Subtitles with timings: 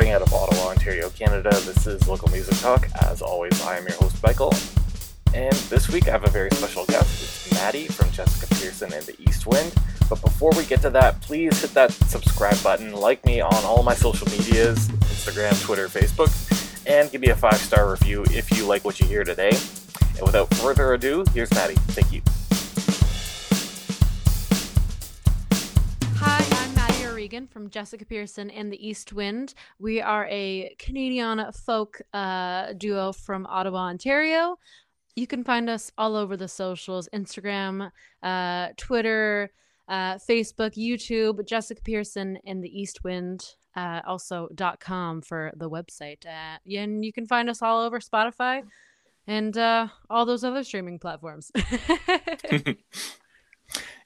[0.00, 1.50] recording out of Ottawa, Ontario, Canada.
[1.50, 2.88] This is Local Music Talk.
[3.02, 4.54] As always, I am your host, Michael.
[5.34, 7.22] And this week I have a very special guest.
[7.22, 9.74] It's Maddie from Jessica Pearson and the East Wind.
[10.08, 13.82] But before we get to that, please hit that subscribe button, like me on all
[13.82, 16.30] my social medias Instagram, Twitter, Facebook,
[16.86, 19.52] and give me a five star review if you like what you hear today.
[20.16, 21.74] And without further ado, here's Maddie.
[21.74, 22.22] Thank you.
[27.20, 29.52] O'Regan from Jessica Pearson and the East Wind.
[29.78, 34.58] We are a Canadian folk uh, duo from Ottawa, Ontario.
[35.16, 37.90] You can find us all over the socials Instagram,
[38.22, 39.52] uh, Twitter,
[39.86, 43.54] uh, Facebook, YouTube, Jessica Pearson and the East Wind.
[43.76, 44.48] Uh, also
[44.80, 46.24] .com for the website.
[46.24, 48.62] Uh, and you can find us all over Spotify
[49.26, 51.52] and uh, all those other streaming platforms.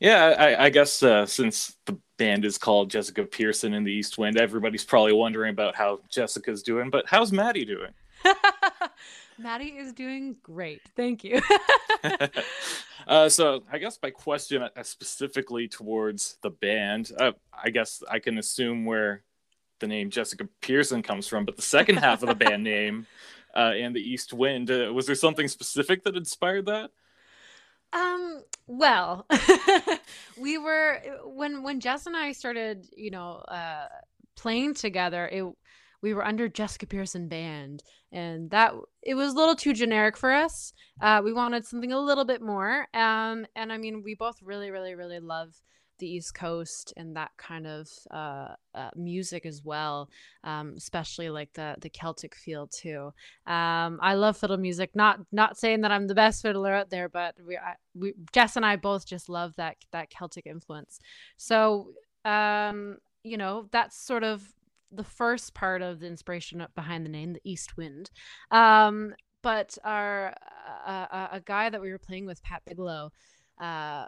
[0.01, 4.19] yeah, I, I guess uh, since the band is called Jessica Pearson in the East
[4.19, 6.91] Wind, everybody's probably wondering about how Jessica's doing.
[6.91, 7.93] But how's Maddie doing?
[9.39, 10.81] Maddie is doing great.
[10.97, 11.41] Thank you.
[13.09, 18.19] uh, so I guess my question uh, specifically towards the band, uh, I guess I
[18.19, 19.23] can assume where
[19.81, 23.07] the name Jessica Pearson comes from, but the second half of the band name
[23.55, 26.91] uh, and the East Wind, uh, was there something specific that inspired that?
[27.95, 29.27] Um, well,
[30.37, 33.87] we were when when Jess and I started, you know, uh,
[34.37, 35.29] playing together.
[35.29, 35.45] It
[36.03, 40.33] we were under Jessica Pearson band, and that it was a little too generic for
[40.33, 40.73] us.
[41.01, 42.87] Uh, we wanted something a little bit more.
[42.93, 45.55] Um, and I mean, we both really, really, really love
[45.99, 50.09] the East Coast and that kind of uh, uh, music as well,
[50.43, 53.13] um, especially like the the Celtic feel too.
[53.47, 54.91] Um, I love fiddle music.
[54.95, 58.57] Not not saying that I'm the best fiddler out there, but we, I, we Jess
[58.57, 60.99] and I both just love that that Celtic influence.
[61.37, 61.91] So
[62.25, 64.53] um, you know that's sort of
[64.91, 68.11] the first part of the inspiration behind the name, the East Wind.
[68.51, 70.35] Um, but our
[70.87, 73.13] uh, uh, a guy that we were playing with, Pat Bigelow,
[73.61, 74.07] uh,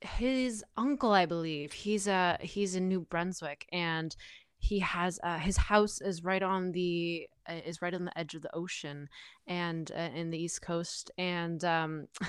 [0.00, 4.14] his uncle, I believe, he's a he's in New Brunswick, and
[4.58, 8.34] he has uh, his house is right on the uh, is right on the edge
[8.34, 9.08] of the ocean
[9.46, 12.08] and uh, in the east coast and um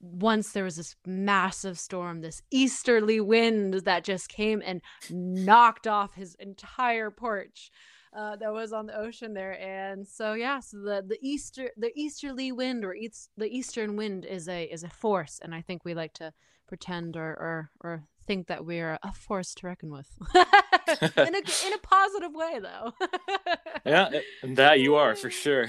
[0.00, 4.80] once there was this massive storm, this easterly wind that just came and
[5.10, 7.70] knocked off his entire porch.
[8.16, 11.92] Uh, that was on the ocean there, and so yeah, so the the easter the
[11.94, 15.84] easterly wind or east, the eastern wind is a is a force, and I think
[15.84, 16.32] we like to
[16.70, 21.72] pretend or or, or think that we're a force to reckon with in a in
[21.74, 22.92] a positive way, though.
[23.84, 24.08] yeah,
[24.44, 25.66] that you are for sure.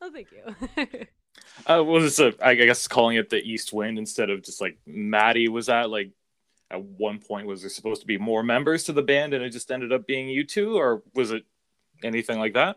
[0.00, 0.74] well, thank you.
[1.66, 4.78] Uh, well, it's a, I guess calling it the East Wind instead of just like
[4.86, 6.12] Maddie was that like
[6.70, 9.50] at one point was there supposed to be more members to the band and it
[9.50, 11.44] just ended up being you two or was it
[12.02, 12.76] anything like that?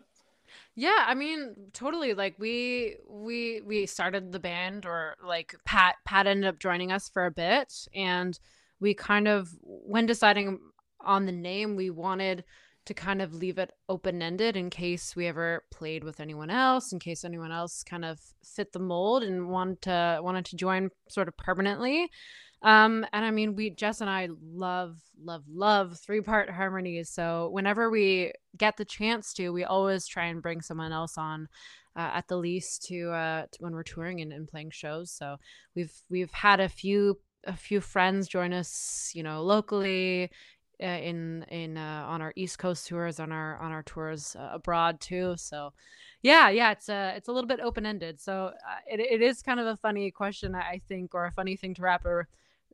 [0.78, 2.12] Yeah, I mean, totally.
[2.12, 7.08] Like we we we started the band or like Pat Pat ended up joining us
[7.08, 8.38] for a bit and
[8.78, 10.60] we kind of when deciding
[11.00, 12.44] on the name we wanted
[12.84, 16.92] to kind of leave it open ended in case we ever played with anyone else,
[16.92, 20.90] in case anyone else kind of fit the mold and wanted to wanted to join
[21.08, 22.10] sort of permanently.
[22.62, 27.10] Um, and I mean, we Jess and I love, love, love three part harmonies.
[27.10, 31.48] So whenever we get the chance to, we always try and bring someone else on.
[31.98, 35.36] Uh, at the least to, uh, to when we're touring and, and playing shows so
[35.74, 40.30] we've we've had a few a few friends join us you know locally
[40.82, 44.50] uh, in in uh, on our East Coast tours, on our on our tours uh,
[44.52, 45.34] abroad too.
[45.38, 45.72] So,
[46.22, 48.20] yeah, yeah, it's a it's a little bit open ended.
[48.20, 51.56] So uh, it it is kind of a funny question, I think, or a funny
[51.56, 52.28] thing to wrap or.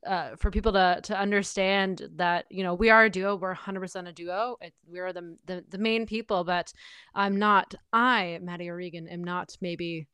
[0.05, 4.09] Uh, for people to to understand that you know we are a duo we're 100%
[4.09, 6.73] a duo it, we are the, the the main people but
[7.15, 10.09] i'm not i maddie o'regan am not maybe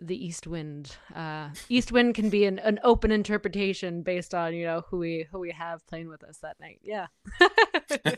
[0.00, 4.64] the east wind uh east wind can be an, an open interpretation based on you
[4.64, 7.06] know who we who we have playing with us that night yeah.
[8.04, 8.14] Yeah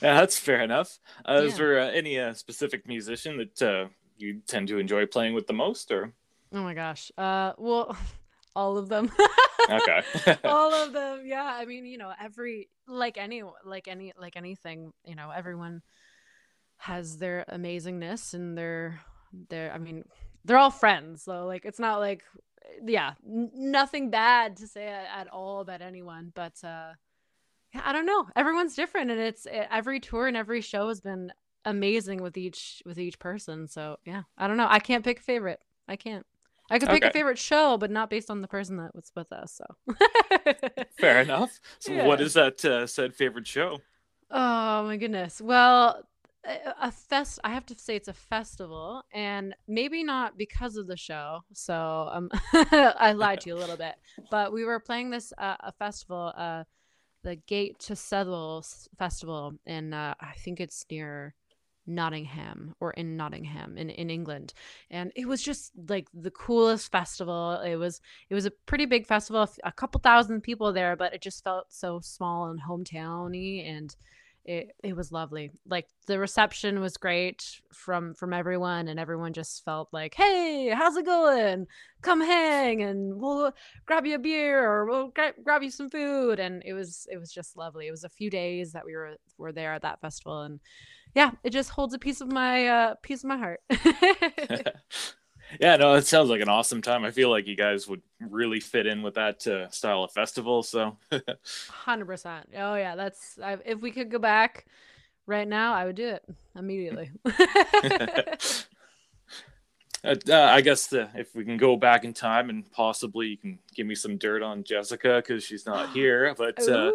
[0.00, 0.98] that's fair enough.
[1.28, 1.48] Uh, yeah.
[1.48, 5.46] is there uh, any uh, specific musician that uh, you tend to enjoy playing with
[5.46, 6.12] the most or?
[6.52, 7.96] Oh my gosh uh well
[8.56, 9.10] all of them
[9.68, 10.02] okay.
[10.44, 14.92] All of them yeah i mean you know every like any like any like anything
[15.04, 15.82] you know everyone
[16.76, 19.00] has their amazingness and their
[19.48, 20.04] their i mean
[20.44, 22.22] they're all friends so like it's not like
[22.86, 26.92] yeah n- nothing bad to say at, at, all about anyone but uh
[27.72, 31.00] yeah i don't know everyone's different and it's it, every tour and every show has
[31.00, 31.32] been
[31.64, 35.22] amazing with each with each person so yeah i don't know i can't pick a
[35.22, 36.26] favorite i can't
[36.70, 37.10] i could pick okay.
[37.10, 39.94] a favorite show but not based on the person that was with us so.
[40.98, 41.60] Fair enough.
[41.78, 42.06] So yeah.
[42.06, 43.80] what is that uh, said favorite show?
[44.30, 45.40] Oh my goodness.
[45.40, 46.02] Well
[46.80, 50.96] a fest i have to say it's a festival and maybe not because of the
[50.96, 53.94] show so um i lied to you a little bit.
[54.30, 56.64] But we were playing this uh, a festival uh
[57.22, 58.62] the gate to Southwell
[58.98, 61.34] festival and uh, i think it's near
[61.86, 64.54] Nottingham or in Nottingham in, in England.
[64.90, 67.60] And it was just like the coolest festival.
[67.60, 68.00] It was
[68.30, 71.72] it was a pretty big festival, a couple thousand people there, but it just felt
[71.72, 73.94] so small and hometowny and
[74.44, 75.50] it, it was lovely.
[75.66, 80.96] Like the reception was great from from everyone and everyone just felt like, "Hey, how's
[80.96, 81.66] it going?
[82.02, 83.52] Come hang and we'll
[83.86, 87.16] grab you a beer or we'll gra- grab you some food." And it was it
[87.16, 87.86] was just lovely.
[87.86, 90.60] It was a few days that we were were there at that festival and
[91.14, 93.60] yeah, it just holds a piece of my uh piece of my heart.
[95.60, 97.04] yeah, no, it sounds like an awesome time.
[97.04, 100.62] I feel like you guys would really fit in with that uh, style of festival.
[100.62, 100.96] So,
[101.68, 102.48] hundred percent.
[102.56, 104.66] Oh yeah, that's I, if we could go back
[105.26, 106.24] right now, I would do it
[106.56, 107.10] immediately.
[110.04, 113.36] Uh, uh, I guess the, if we can go back in time and possibly you
[113.38, 116.34] can give me some dirt on Jessica because she's not here.
[116.36, 116.92] But uh,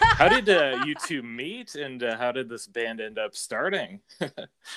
[0.00, 4.00] how did uh, you two meet, and uh, how did this band end up starting?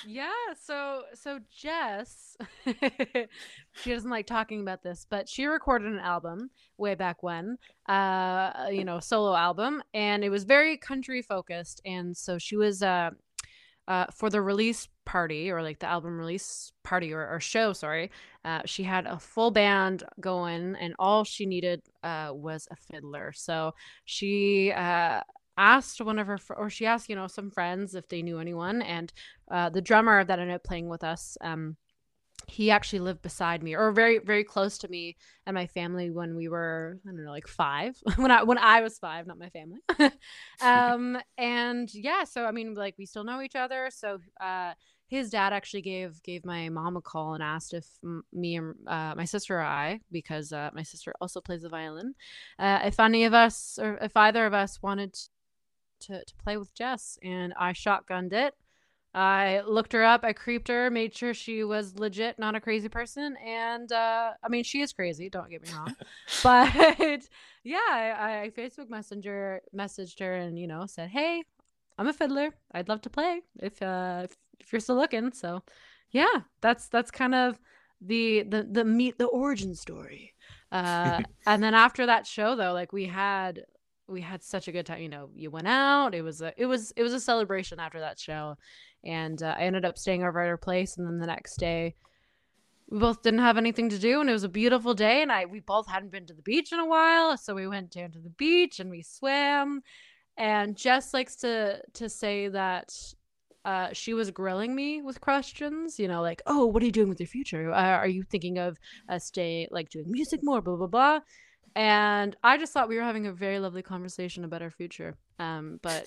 [0.05, 0.31] yeah,
[0.61, 6.95] so so Jess, she doesn't like talking about this, but she recorded an album way
[6.95, 7.57] back when,
[7.87, 12.83] uh, you know, solo album, and it was very country focused, and so she was
[13.87, 18.11] uh for the release party or like the album release party or, or show, sorry,
[18.45, 23.31] uh, she had a full band going and all she needed uh, was a fiddler.
[23.33, 23.73] So
[24.05, 25.21] she uh,
[25.57, 28.39] asked one of her, fr- or she asked, you know, some friends if they knew
[28.39, 28.81] anyone.
[28.81, 29.11] And
[29.51, 31.77] uh, the drummer that ended up playing with us, um,
[32.47, 36.35] he actually lived beside me or very very close to me and my family when
[36.35, 37.95] we were i don't know like five.
[38.17, 39.79] When i when i was five not my family.
[40.61, 43.89] Um and yeah so i mean like we still know each other.
[43.91, 44.73] So uh
[45.07, 48.73] his dad actually gave gave my mom a call and asked if m- me and
[48.87, 52.15] uh, my sister or I, because uh, my sister also plays the violin,
[52.57, 55.13] uh, if any of us or if either of us wanted
[56.01, 58.55] to to play with Jess, and I shotgunned it.
[59.15, 62.89] I looked her up, I creeped her, made sure she was legit, not a crazy
[62.89, 63.35] person.
[63.45, 65.95] And uh, I mean, she is crazy, don't get me wrong.
[66.43, 66.73] but
[67.63, 71.43] yeah, I, I Facebook Messenger messaged her and, you know, said, Hey,
[71.97, 72.49] I'm a fiddler.
[72.71, 75.31] I'd love to play if uh if, if you're still looking.
[75.33, 75.63] So
[76.11, 77.59] yeah, that's that's kind of
[78.01, 80.33] the the the meet the origin story.
[80.71, 83.63] Uh and then after that show though, like we had
[84.07, 85.01] we had such a good time.
[85.01, 86.13] You know, you went out.
[86.15, 88.57] It was a it was it was a celebration after that show,
[89.03, 90.97] and uh, I ended up staying over at her place.
[90.97, 91.95] And then the next day,
[92.89, 95.21] we both didn't have anything to do, and it was a beautiful day.
[95.21, 97.91] And I we both hadn't been to the beach in a while, so we went
[97.91, 99.81] down to the beach and we swam.
[100.37, 102.93] And Jess likes to to say that
[103.65, 107.09] uh, she was grilling me with questions, you know, like, "Oh, what are you doing
[107.09, 107.71] with your future?
[107.71, 108.77] Uh, are you thinking of
[109.09, 111.19] uh, stay like doing music more?" Blah blah blah.
[111.75, 115.17] And I just thought we were having a very lovely conversation about our future.
[115.39, 116.05] Um, but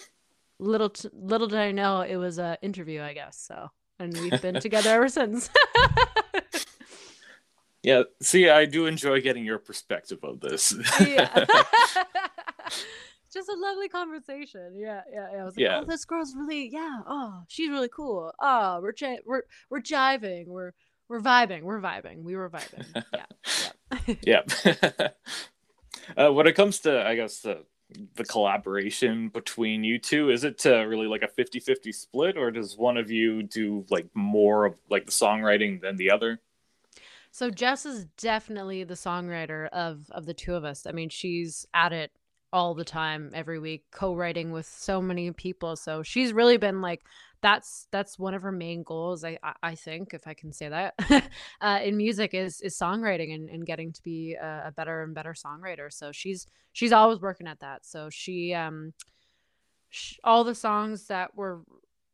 [0.58, 3.38] little t- little did I know it was an interview, I guess.
[3.38, 5.50] So, and we've been together ever since.
[7.82, 10.74] yeah, see, I do enjoy getting your perspective of this.
[11.00, 11.44] yeah.
[13.32, 14.74] Just a lovely conversation.
[14.76, 15.40] Yeah, yeah, yeah.
[15.40, 15.80] I was like, yeah.
[15.80, 17.00] oh, this girl's really, yeah.
[17.06, 18.32] Oh, she's really cool.
[18.40, 20.46] Oh, we're j- we're we're jiving.
[20.46, 20.72] We're
[21.08, 21.62] we're vibing.
[21.62, 22.22] We're vibing.
[22.22, 23.04] We were vibing.
[24.22, 24.42] Yeah.
[24.64, 25.08] yeah.
[26.16, 27.64] uh, when it comes to, I guess the
[28.14, 30.30] the collaboration between you two?
[30.30, 34.08] Is it uh, really like a 50-50 split or does one of you do like
[34.14, 36.40] more of like the songwriting than the other?
[37.30, 40.86] So jess is definitely the songwriter of of the two of us.
[40.86, 42.10] I mean she's at it
[42.52, 47.02] all the time every week co-writing with so many people so she's really been like
[47.42, 50.94] that's that's one of her main goals i i think if i can say that
[51.60, 55.14] uh, in music is is songwriting and, and getting to be a, a, better and
[55.14, 58.92] better songwriter so she's she's always working at that so she um
[59.90, 61.62] she, all the songs that were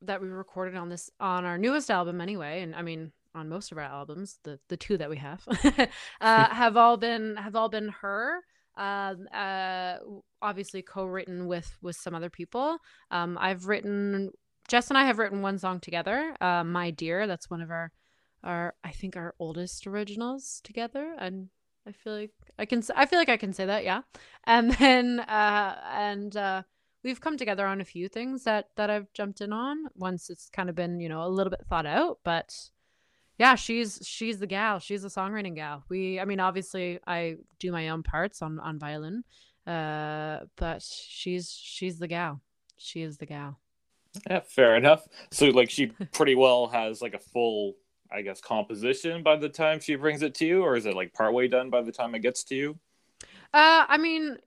[0.00, 3.72] that we recorded on this on our newest album anyway and i mean on most
[3.72, 5.42] of our albums the the two that we have
[6.20, 8.40] uh, have all been have all been her
[8.76, 9.96] um, uh,
[10.40, 12.78] obviously co-written with with some other people.
[13.10, 14.30] Um, I've written
[14.68, 17.92] Jess and I have written one song together, uh, "My Dear." That's one of our
[18.44, 21.48] our I think our oldest originals together, and
[21.86, 24.02] I feel like I can I feel like I can say that, yeah.
[24.44, 26.62] And then uh, and uh,
[27.04, 29.86] we've come together on a few things that that I've jumped in on.
[29.96, 32.70] Once it's kind of been you know a little bit thought out, but
[33.38, 34.78] yeah, she's she's the gal.
[34.78, 35.84] She's the songwriting gal.
[35.88, 39.24] We, I mean, obviously, I do my own parts on on violin,
[39.66, 42.40] uh, but she's she's the gal.
[42.76, 43.58] She is the gal.
[44.28, 45.06] Yeah, fair enough.
[45.30, 47.74] So like she pretty well has like a full,
[48.10, 51.14] I guess, composition by the time she brings it to you, or is it like
[51.14, 52.78] partway done by the time it gets to you?
[53.54, 54.38] Uh, I mean,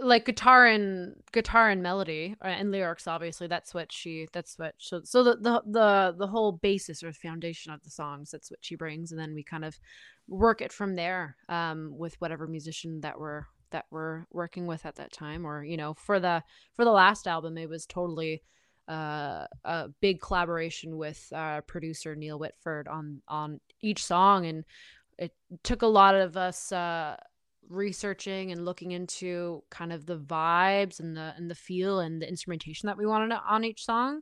[0.00, 3.06] like guitar and guitar and melody uh, and lyrics.
[3.06, 4.28] Obviously, that's what she.
[4.32, 4.74] That's what.
[4.78, 8.30] She, so the, the the the whole basis or foundation of the songs.
[8.30, 9.78] That's what she brings, and then we kind of
[10.28, 11.36] work it from there.
[11.48, 15.76] Um, with whatever musician that we're that we're working with at that time, or you
[15.76, 16.42] know, for the
[16.74, 18.42] for the last album, it was totally
[18.88, 24.64] uh, a big collaboration with uh, producer Neil Whitford on on each song, and
[25.18, 27.16] it took a lot of us uh,
[27.72, 32.28] researching and looking into kind of the vibes and the and the feel and the
[32.28, 34.20] instrumentation that we wanted on each song.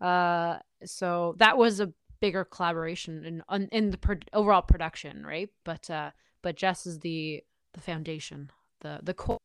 [0.00, 5.50] Uh, so that was a bigger collaboration in in the pro- overall production, right?
[5.64, 6.10] But uh,
[6.42, 7.42] but Jess is the
[7.72, 9.38] the foundation, the the core.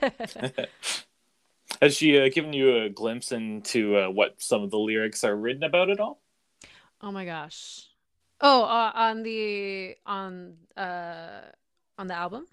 [1.82, 5.36] Has she uh, given you a glimpse into uh, what some of the lyrics are
[5.36, 6.20] written about at all?
[7.00, 7.88] Oh my gosh.
[8.40, 11.42] Oh, uh, on the on uh
[11.98, 12.46] on the album?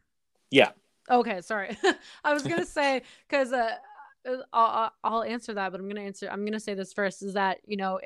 [0.51, 0.72] Yeah.
[1.10, 1.77] Okay, sorry.
[2.24, 3.75] I was gonna say because uh,
[4.27, 6.29] uh I'll I'll answer that, but I'm gonna answer.
[6.31, 7.24] I'm gonna say this first.
[7.24, 8.00] Is that you know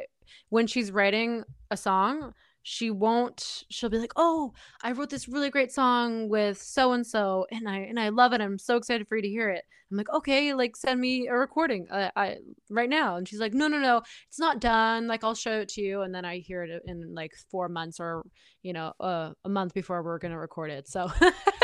[0.49, 2.33] when she's writing a song,
[2.67, 7.05] she won't she'll be like oh i wrote this really great song with so and
[7.05, 9.63] so and i and i love it i'm so excited for you to hear it
[9.91, 12.37] i'm like okay like send me a recording uh, i
[12.71, 15.69] right now and she's like no no no it's not done like i'll show it
[15.69, 18.23] to you and then i hear it in like four months or
[18.63, 21.07] you know uh, a month before we're gonna record it so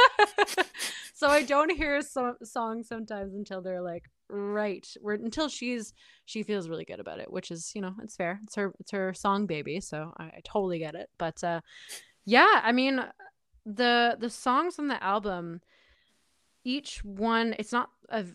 [1.21, 5.93] so i don't hear some songs sometimes until they're like right where until she's
[6.25, 8.39] she feels really good about it which is you know it's fair.
[8.43, 11.09] It's her it's her song baby so i, I totally get it.
[11.19, 11.61] But uh
[12.25, 13.03] yeah i mean
[13.67, 15.61] the the songs on the album
[16.63, 18.25] each one it's not a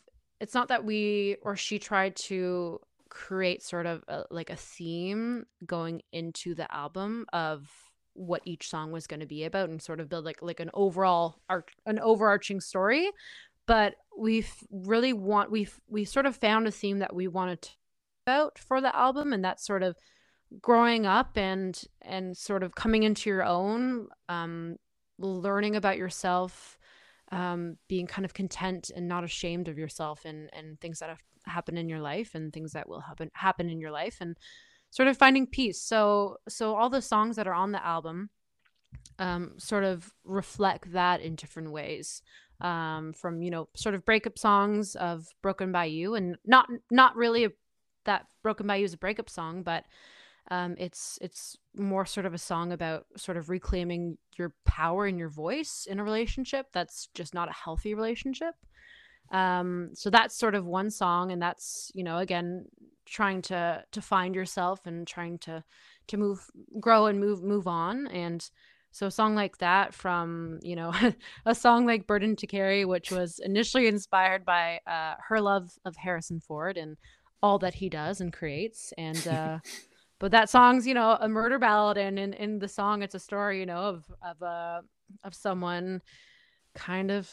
[0.40, 2.78] it's not that we or she tried to
[3.09, 7.69] create sort of a, like a theme going into the album of
[8.16, 10.70] what each song was going to be about and sort of build like like an
[10.75, 13.11] overall art an overarching story
[13.66, 17.70] but we've really want we've we sort of found a theme that we wanted to
[18.26, 19.96] about for the album and that's sort of
[20.61, 24.76] growing up and and sort of coming into your own um
[25.18, 26.78] learning about yourself
[27.32, 31.23] um being kind of content and not ashamed of yourself and and things that have
[31.46, 34.18] happened in your life and things that will happen happen in your life.
[34.20, 34.37] And
[34.97, 35.81] sort of finding peace.
[35.81, 38.31] So so all the songs that are on the album
[39.19, 42.23] um sort of reflect that in different ways.
[42.59, 47.15] Um, from you know sort of breakup songs of broken by you and not not
[47.15, 47.50] really a,
[48.07, 49.85] that broken by you is a breakup song but
[50.50, 55.19] um, it's it's more sort of a song about sort of reclaiming your power and
[55.19, 58.55] your voice in a relationship that's just not a healthy relationship.
[59.33, 62.67] Um, so that's sort of one song and that's you know again
[63.07, 65.65] trying to to find yourself and trying to
[66.09, 68.51] to move grow and move move on and
[68.97, 70.91] so a song like that from, you know,
[71.45, 75.97] a song like Burden to Carry, which was initially inspired by uh, her love of
[75.97, 76.97] Harrison Ford and
[77.43, 78.95] all that he does and creates.
[78.97, 79.59] And uh,
[80.19, 83.19] but that song's, you know, a murder ballad and in, in the song it's a
[83.19, 84.81] story, you know, of of uh
[85.25, 86.01] of someone
[86.76, 87.28] kind of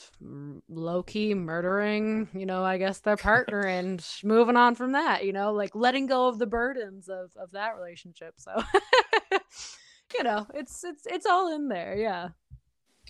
[0.70, 5.34] low key murdering, you know, I guess their partner and moving on from that, you
[5.34, 8.36] know, like letting go of the burdens of of that relationship.
[8.38, 8.64] So
[10.16, 11.96] you know, it's it's it's all in there.
[11.96, 12.30] Yeah.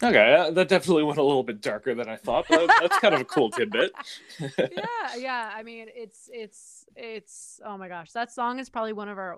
[0.02, 3.14] Okay, uh, that definitely went a little bit darker than I thought, but that's kind
[3.14, 3.92] of a cool tidbit.
[4.40, 5.52] yeah, yeah.
[5.56, 9.38] I mean, it's it's it's oh my gosh, that song is probably one of our.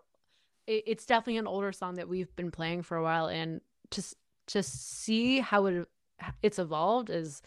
[0.65, 3.59] it's definitely an older song that we've been playing for a while, and
[3.91, 4.15] just
[4.47, 5.87] to see how it
[6.41, 7.41] it's evolved is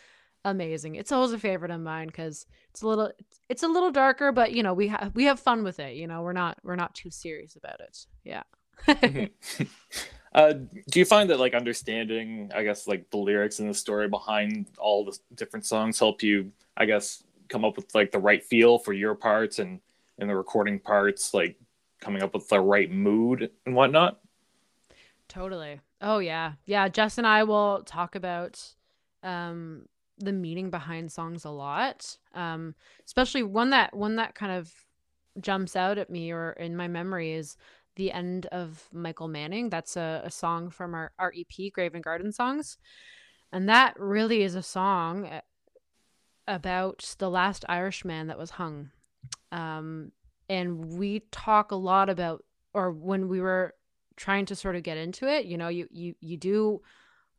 [0.45, 0.95] amazing.
[0.95, 3.11] It's always a favorite of mine because it's a little
[3.49, 5.97] it's a little darker, but you know we have we have fun with it.
[5.97, 8.07] You know, we're not we're not too serious about it.
[8.25, 8.43] Yeah.
[8.87, 9.65] Mm-hmm.
[10.35, 14.09] uh, do you find that like understanding, I guess, like the lyrics and the story
[14.09, 18.45] behind all the different songs help you, I guess, come up with like the right
[18.45, 19.81] feel for your parts and
[20.19, 21.57] and the recording parts, like
[22.01, 24.21] coming up with the right mood and whatnot?
[25.29, 25.81] Totally.
[26.01, 26.89] Oh yeah, yeah.
[26.89, 28.63] Jess and I will talk about
[29.23, 29.87] um,
[30.19, 32.75] the meaning behind songs a lot, um,
[33.05, 34.73] especially one that one that kind of
[35.41, 37.57] jumps out at me or in my memory is
[37.97, 39.71] the end of Michael Manning.
[39.71, 42.79] That's a, a song from our, our EP, Grave and Garden Songs.
[43.53, 45.41] And that really is a song eh,
[46.47, 48.91] about the last Irishman that was hung.
[49.53, 50.13] Um,
[50.49, 53.75] and we talk a lot about, or when we were
[54.19, 56.83] trying to sort of get into it, you know, you you you do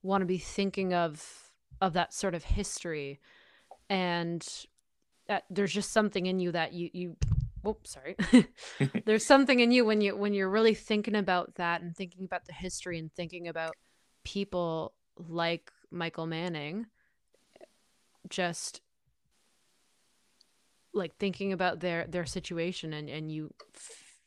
[0.01, 3.19] want to be thinking of of that sort of history,
[3.89, 4.48] and
[5.27, 7.17] that there's just something in you that you you
[7.62, 8.15] whoops sorry.
[9.05, 12.45] There's something in you when you when you're really thinking about that and thinking about
[12.45, 13.75] the history and thinking about
[14.24, 14.93] people
[15.27, 16.86] like michael manning
[18.29, 18.81] just
[20.93, 23.53] like thinking about their their situation and and you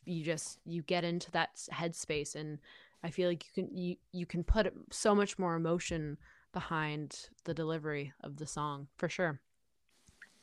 [0.05, 2.59] you just you get into that headspace and
[3.03, 6.17] i feel like you can you you can put so much more emotion
[6.51, 9.39] behind the delivery of the song for sure.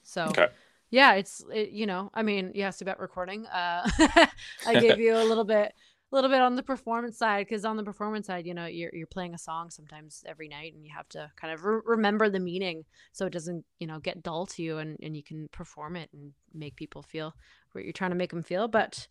[0.02, 0.48] So okay.
[0.90, 3.46] yeah it's it, you know i mean you asked about recording.
[3.46, 3.88] Uh
[4.66, 5.72] i gave you a little bit
[6.12, 8.90] a little bit on the performance side because on the performance side you know you're,
[8.92, 12.28] you're playing a song sometimes every night and you have to kind of re- remember
[12.28, 15.48] the meaning so it doesn't you know get dull to you and, and you can
[15.52, 17.34] perform it and make people feel
[17.72, 18.68] what you're trying to make them feel.
[18.68, 19.06] But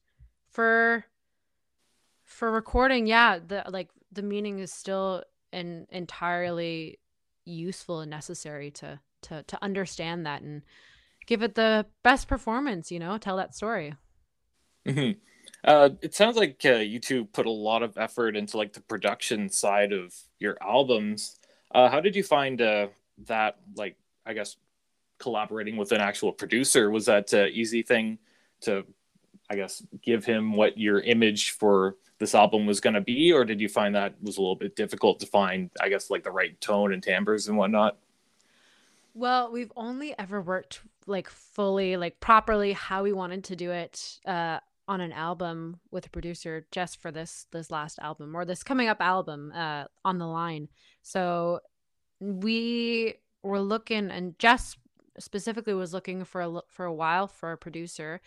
[0.49, 1.05] for
[2.23, 6.99] for recording yeah the like the meaning is still and entirely
[7.45, 10.63] useful and necessary to to to understand that and
[11.25, 13.95] give it the best performance you know tell that story
[14.87, 15.17] mm-hmm.
[15.63, 18.81] Uh, it sounds like uh, you two put a lot of effort into like the
[18.81, 21.37] production side of your albums.
[21.73, 22.87] Uh, how did you find uh,
[23.27, 23.57] that?
[23.75, 24.55] Like, I guess
[25.19, 28.19] collaborating with an actual producer was that an easy thing
[28.61, 28.85] to,
[29.49, 33.45] I guess, give him what your image for this album was going to be, or
[33.45, 35.69] did you find that was a little bit difficult to find?
[35.81, 37.97] I guess like the right tone and timbres and whatnot.
[39.13, 44.19] Well, we've only ever worked like fully, like properly how we wanted to do it
[44.25, 48.63] uh, on an album with a producer just for this this last album or this
[48.63, 50.67] coming up album uh on the line
[51.03, 51.59] so
[52.19, 53.13] we
[53.43, 54.75] were looking and jess
[55.19, 58.19] specifically was looking for a for a while for a producer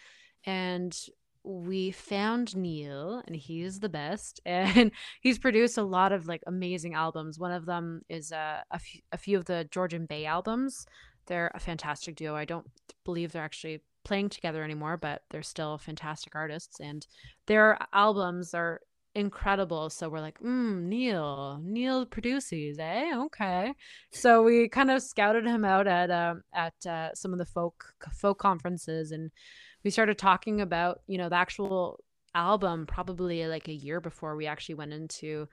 [0.44, 0.96] and
[1.44, 6.94] we found Neil and he's the best and he's produced a lot of like amazing
[6.94, 10.87] albums one of them is uh, a, f- a few of the Georgian Bay albums
[11.26, 12.66] they're a fantastic duo I don't
[13.04, 17.06] believe they're actually playing together anymore, but they're still fantastic artists and
[17.46, 18.80] their albums are
[19.14, 19.90] incredible.
[19.90, 23.12] So we're like, mm, Neil, Neil produces, eh?
[23.16, 23.74] Okay.
[24.11, 27.94] So we kind of scouted him out at uh, at uh, some of the folk
[28.12, 29.31] folk conferences, and
[29.85, 32.01] we started talking about you know the actual
[32.35, 35.49] album probably like a year before we actually went into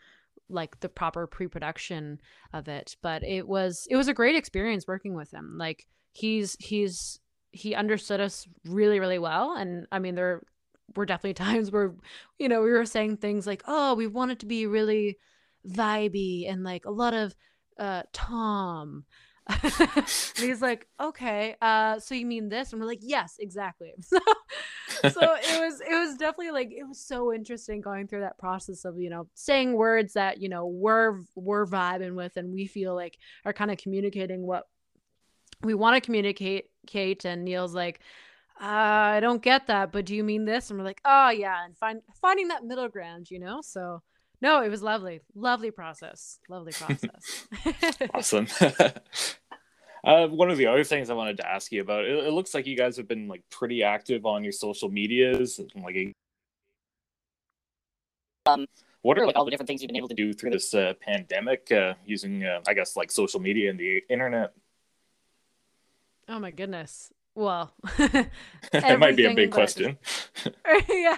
[0.49, 2.19] like the proper pre-production
[2.53, 2.95] of it.
[3.01, 5.57] But it was it was a great experience working with him.
[5.57, 7.19] Like he's he's
[7.51, 9.55] he understood us really really well.
[9.55, 10.41] And i mean there
[10.95, 11.93] were definitely times where
[12.37, 15.17] you know we were saying things like oh we want it to be really
[15.67, 17.35] vibey and like a lot of
[17.77, 19.03] uh tom
[20.35, 24.19] he's like okay uh so you mean this and we're like yes exactly so
[25.01, 28.85] so it was it was definitely like it was so interesting going through that process
[28.85, 32.93] of you know saying words that you know we're we're vibing with and we feel
[32.93, 34.67] like are kind of communicating what
[35.63, 37.99] we want to communicate Kate and Neil's like
[38.61, 40.69] uh, I don't get that, but do you mean this?
[40.69, 43.61] And we're like, oh yeah, and find finding that middle ground, you know.
[43.61, 44.01] So
[44.41, 47.47] no, it was lovely, lovely process, lovely process.
[48.13, 48.47] awesome.
[50.03, 52.53] uh, one of the other things I wanted to ask you about, it, it, looks
[52.53, 56.13] like you guys have been like pretty active on your social medias, like.
[58.45, 58.65] Um,
[59.01, 60.93] what are like all the different things you've been able to do through this uh,
[61.01, 64.53] pandemic uh, using, uh, I guess, like social media and the internet?
[66.27, 67.11] Oh my goodness.
[67.35, 69.55] Well, it might be a big but...
[69.55, 69.97] question.
[70.89, 71.17] yeah.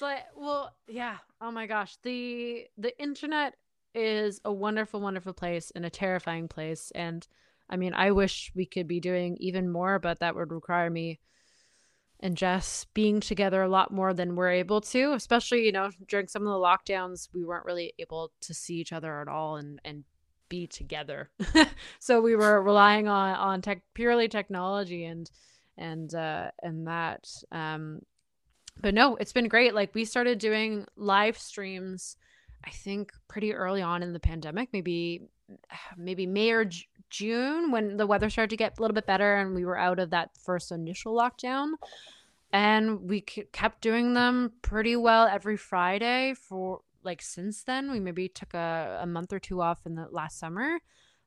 [0.00, 1.18] But well, yeah.
[1.40, 1.96] Oh my gosh.
[2.02, 3.54] The the internet
[3.94, 6.90] is a wonderful, wonderful place and a terrifying place.
[6.94, 7.26] And
[7.68, 11.20] I mean, I wish we could be doing even more, but that would require me
[12.22, 16.28] and Jess being together a lot more than we're able to, especially, you know, during
[16.28, 19.80] some of the lockdowns, we weren't really able to see each other at all and,
[19.84, 20.04] and
[20.48, 21.30] be together.
[21.98, 25.30] so we were relying on on tech purely technology and
[25.78, 28.00] and uh and that um
[28.80, 29.74] but no, it's been great.
[29.74, 32.16] Like we started doing live streams
[32.64, 35.22] I think pretty early on in the pandemic, maybe
[35.96, 39.36] maybe May or J- June when the weather started to get a little bit better
[39.36, 41.72] and we were out of that first initial lockdown.
[42.54, 47.90] And we kept doing them pretty well every Friday for like since then.
[47.90, 50.78] We maybe took a, a month or two off in the last summer,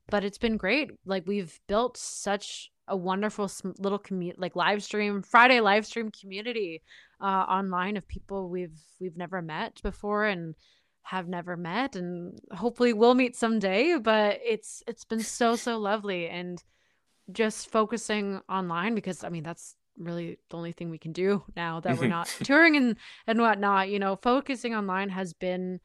[0.10, 0.92] but it's been great.
[1.06, 6.82] Like we've built such a wonderful little community, like live stream Friday live stream community
[7.20, 10.56] uh, online of people we've we've never met before and
[11.02, 16.28] have never met and hopefully we'll meet someday but it's it's been so so lovely
[16.28, 16.64] and
[17.32, 21.80] just focusing online because i mean that's really the only thing we can do now
[21.80, 22.96] that we're not touring and
[23.28, 23.90] and whatnot.
[23.90, 25.80] You know, focusing online has been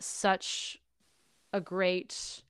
[0.00, 0.78] such
[1.52, 2.42] a great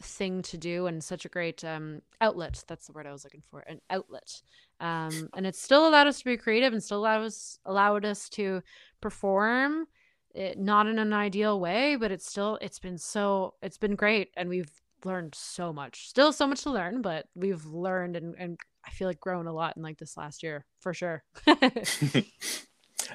[0.00, 2.62] thing to do and such a great um, outlet.
[2.66, 4.42] That's the word I was looking for, an outlet.
[4.80, 8.28] Um, and it still allowed us to be creative and still allowed us allowed us
[8.30, 8.62] to
[9.00, 9.86] perform.
[10.34, 14.30] It, not in an ideal way, but it's still it's been so it's been great,
[14.36, 14.70] and we've
[15.04, 16.08] learned so much.
[16.08, 19.52] Still so much to learn, but we've learned and, and I feel like grown a
[19.52, 21.22] lot in like this last year for sure.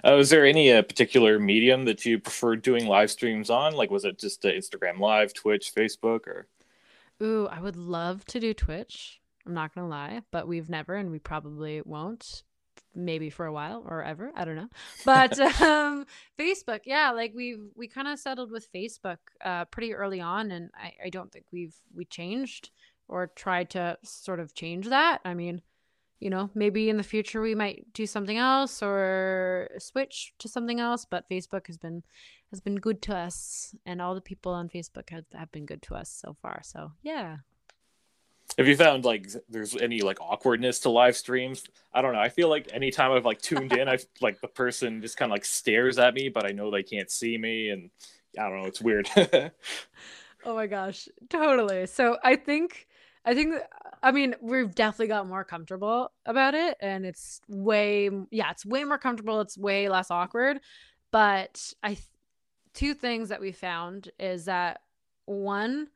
[0.03, 3.73] Uh, was there any uh, particular medium that you preferred doing live streams on?
[3.73, 6.47] Like, was it just uh, Instagram Live, Twitch, Facebook, or?
[7.21, 9.19] Ooh, I would love to do Twitch.
[9.45, 12.43] I'm not gonna lie, but we've never, and we probably won't.
[12.93, 14.67] Maybe for a while or ever, I don't know.
[15.05, 16.05] But um,
[16.37, 20.69] Facebook, yeah, like we've we kind of settled with Facebook uh, pretty early on, and
[20.75, 22.69] I, I don't think we've we changed
[23.07, 25.19] or tried to sort of change that.
[25.23, 25.61] I mean,
[26.19, 30.79] you know, maybe in the future we might do something else or switch to something
[30.79, 31.05] else.
[31.09, 32.03] But Facebook has been
[32.51, 35.81] has been good to us, and all the people on Facebook have, have been good
[35.83, 36.61] to us so far.
[36.63, 37.37] So yeah.
[38.57, 41.63] Have you found like there's any like awkwardness to live streams?
[41.93, 42.19] I don't know.
[42.19, 45.33] I feel like anytime I've like tuned in, I've like the person just kind of
[45.33, 47.89] like stares at me, but I know they can't see me, and
[48.37, 48.67] I don't know.
[48.67, 49.09] It's weird.
[50.45, 51.87] oh my gosh, totally.
[51.87, 52.87] So I think
[53.25, 53.55] I think
[54.01, 58.83] I mean we've definitely got more comfortable about it and it's way yeah, it's way
[58.83, 60.59] more comfortable, it's way less awkward.
[61.11, 61.97] But I
[62.73, 64.81] two things that we found is that
[65.25, 65.87] one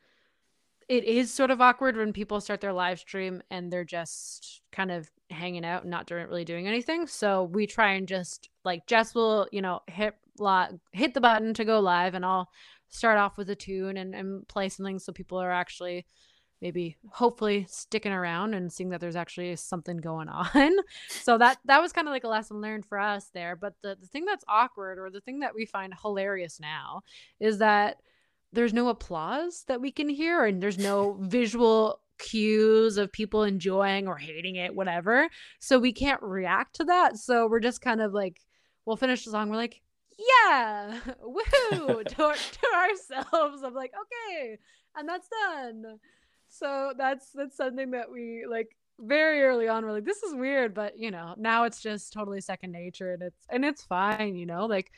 [0.88, 4.92] it is sort of awkward when people start their live stream and they're just kind
[4.92, 7.08] of hanging out not doing really doing anything.
[7.08, 10.16] So we try and just like Jess will, you know, hit
[10.92, 12.50] hit the button to go live and I'll
[12.90, 16.06] start off with a tune and, and play something so people are actually
[16.62, 20.78] maybe hopefully sticking around and seeing that there's actually something going on.
[21.10, 23.56] so that that was kind of like a lesson learned for us there.
[23.56, 27.02] But the, the thing that's awkward or the thing that we find hilarious now
[27.40, 27.98] is that
[28.54, 34.08] there's no applause that we can hear and there's no visual cues of people enjoying
[34.08, 35.28] or hating it, whatever.
[35.60, 37.18] So we can't react to that.
[37.18, 38.40] So we're just kind of like,
[38.86, 39.50] we'll finish the song.
[39.50, 39.82] We're like,
[40.18, 43.64] yeah, woo, to, to ourselves.
[43.64, 44.58] I'm like, okay,
[44.96, 46.00] and that's done
[46.58, 50.74] so that's that's something that we like very early on we're like this is weird
[50.74, 54.46] but you know now it's just totally second nature and it's and it's fine you
[54.46, 54.92] know like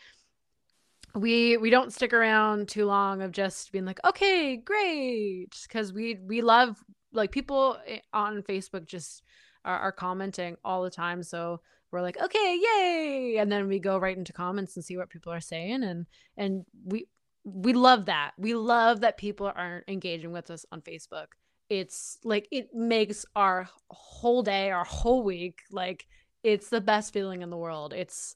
[1.15, 6.20] we we don't stick around too long of just being like okay great because we
[6.26, 6.78] we love
[7.12, 9.24] like people eh, on facebook just
[9.67, 11.22] are, are commenting all the time.
[11.22, 11.60] So
[11.91, 15.32] we're like okay yay and then we go right into comments and see what people
[15.32, 17.08] are saying and and we
[17.46, 18.32] we love that.
[18.38, 21.28] We love that people are engaging with us on facebook
[21.69, 26.06] it's like it makes our whole day our whole week like
[26.43, 27.93] it's the best feeling in the world.
[27.93, 28.36] It's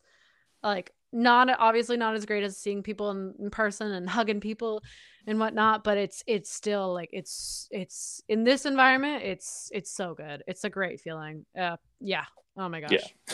[0.63, 4.81] like not obviously not as great as seeing people in, in, person and hugging people
[5.27, 10.13] and whatnot but it's it's still like it's it's in this environment it's it's so
[10.13, 10.43] good.
[10.47, 11.45] It's a great feeling.
[11.57, 12.25] Uh yeah.
[12.57, 12.91] Oh my gosh.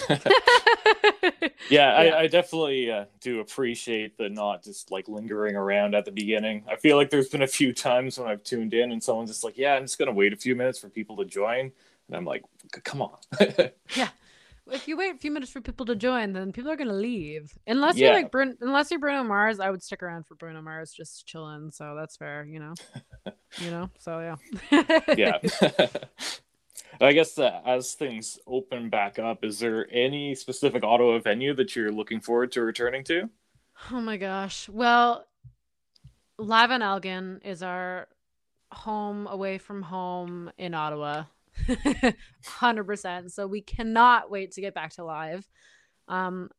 [0.10, 0.17] yeah
[1.41, 6.05] yeah, yeah, I, I definitely uh, do appreciate the not just like lingering around at
[6.05, 6.63] the beginning.
[6.69, 9.43] I feel like there's been a few times when I've tuned in and someone's just
[9.43, 11.71] like, "Yeah, I'm just gonna wait a few minutes for people to join,"
[12.07, 12.43] and I'm like,
[12.83, 13.17] "Come on."
[13.95, 14.09] yeah,
[14.71, 17.57] if you wait a few minutes for people to join, then people are gonna leave.
[17.67, 18.07] Unless yeah.
[18.07, 21.25] you're like Bruno, unless you're Bruno Mars, I would stick around for Bruno Mars, just
[21.25, 21.71] chilling.
[21.71, 22.73] So that's fair, you know.
[23.59, 24.37] you know, so
[24.71, 25.01] yeah.
[25.17, 25.87] yeah.
[27.00, 31.76] I guess uh, as things open back up, is there any specific Ottawa venue that
[31.76, 33.30] you're looking forward to returning to?
[33.91, 34.67] Oh my gosh.
[34.69, 35.26] Well,
[36.39, 38.08] Live on Elgin is our
[38.71, 41.23] home away from home in Ottawa.
[41.67, 43.32] 100%.
[43.32, 45.47] So we cannot wait to get back to live.
[46.08, 46.50] Um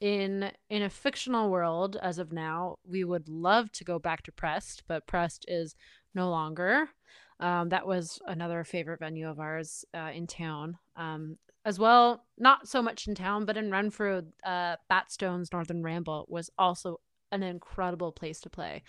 [0.00, 4.32] in in a fictional world as of now, we would love to go back to
[4.32, 5.74] Pressed, but Pressed is
[6.14, 6.90] no longer.
[7.40, 10.78] Um, that was another favorite venue of ours uh, in town.
[10.96, 16.26] Um, as well, not so much in town, but in Renfrew, uh, Batstone's Northern Ramble
[16.28, 17.00] was also
[17.32, 18.82] an incredible place to play.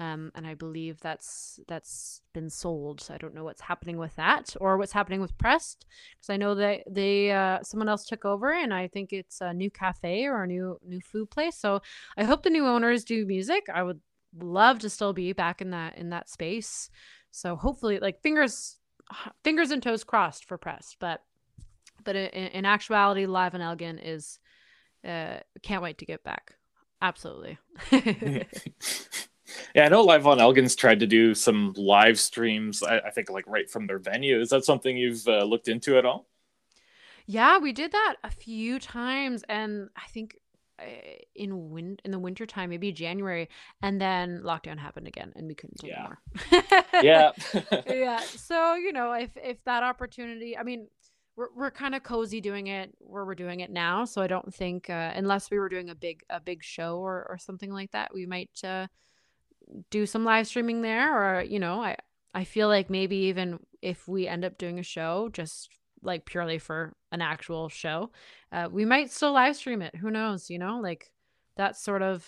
[0.00, 3.00] Um, and I believe that's that's been sold.
[3.00, 5.86] So I don't know what's happening with that or what's happening with Pressed
[6.16, 9.54] because I know that they uh, someone else took over and I think it's a
[9.54, 11.56] new cafe or a new new food place.
[11.56, 11.80] So
[12.16, 13.64] I hope the new owners do music.
[13.72, 14.00] I would
[14.40, 16.90] love to still be back in that in that space.
[17.32, 18.76] So hopefully, like fingers,
[19.42, 20.98] fingers and toes crossed for Pressed.
[21.00, 21.22] But
[22.04, 24.38] but in, in actuality, Live on Elgin is
[25.04, 26.54] uh, can't wait to get back.
[27.00, 27.58] Absolutely.
[29.74, 32.82] yeah, I know Live on Elgin's tried to do some live streams.
[32.82, 34.40] I, I think like right from their venue.
[34.40, 36.28] Is that something you've uh, looked into at all?
[37.26, 40.36] Yeah, we did that a few times, and I think
[41.34, 43.48] in win in the winter time, maybe January,
[43.82, 46.12] and then lockdown happened again, and we couldn't do yeah.
[47.02, 47.32] yeah.
[47.86, 48.20] yeah.
[48.20, 50.88] So, you know, if if that opportunity, I mean,
[51.36, 54.54] we're we're kind of cozy doing it where we're doing it now, so I don't
[54.54, 57.92] think uh, unless we were doing a big a big show or or something like
[57.92, 58.86] that, we might uh,
[59.90, 61.96] do some live streaming there or, you know, I
[62.34, 65.68] I feel like maybe even if we end up doing a show just
[66.02, 68.10] like purely for an actual show,
[68.50, 69.96] uh, we might still live stream it.
[69.96, 70.80] Who knows, you know?
[70.80, 71.10] Like
[71.56, 72.26] that's sort of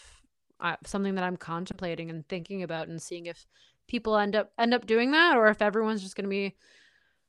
[0.61, 3.47] uh, something that I'm contemplating and thinking about and seeing if
[3.87, 6.55] people end up end up doing that or if everyone's just going to be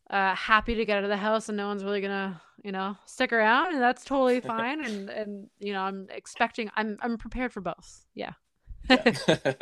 [0.09, 2.95] uh, happy to get out of the house and no one's really gonna you know
[3.05, 7.51] stick around and that's totally fine and and you know i'm expecting i'm i'm prepared
[7.51, 8.33] for both yeah,
[8.89, 9.13] yeah.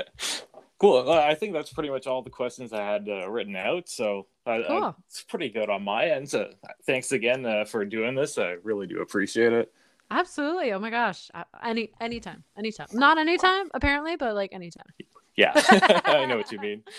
[0.80, 1.10] cool.
[1.10, 4.60] I think that's pretty much all the questions i had uh, written out so uh,
[4.68, 4.96] cool.
[5.08, 6.50] it's pretty good on my end so
[6.86, 8.38] thanks again uh, for doing this.
[8.38, 9.72] I really do appreciate it.
[10.12, 10.74] Absolutely.
[10.74, 11.32] Oh my gosh.
[11.64, 12.44] Any anytime.
[12.58, 12.88] Anytime.
[12.94, 14.86] Not anytime apparently but like anytime.
[15.36, 15.52] Yeah,
[16.06, 16.84] I know what you mean.